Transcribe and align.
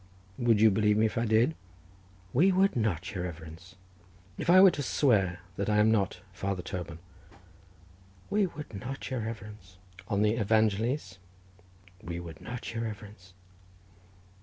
"Would 0.39 0.59
you 0.59 0.71
believe 0.71 0.97
me 0.97 1.05
if 1.05 1.15
I 1.15 1.25
did?" 1.27 1.53
"We 2.33 2.51
would 2.51 2.75
not, 2.75 3.13
your 3.13 3.23
reverence." 3.25 3.75
"If 4.35 4.49
I 4.49 4.59
were 4.59 4.71
to 4.71 4.81
swear 4.81 5.41
that 5.57 5.69
I 5.69 5.77
am 5.77 5.91
not 5.91 6.21
Father 6.33 6.63
Toban?" 6.63 6.97
"We 8.31 8.47
would 8.47 8.73
not, 8.73 9.11
your 9.11 9.19
reverence." 9.19 9.77
"On 10.07 10.23
the 10.23 10.37
evangiles?" 10.41 11.19
"We 12.01 12.19
would 12.19 12.41
not, 12.41 12.73
your 12.73 12.81
reverence." 12.85 13.35